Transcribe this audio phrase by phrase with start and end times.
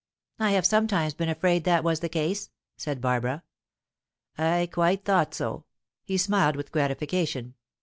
[0.39, 3.43] "I have sometimes been afraid that was the case," said Barbara.
[4.35, 5.65] "I quite thought so."
[6.03, 7.53] He smiled with gratification.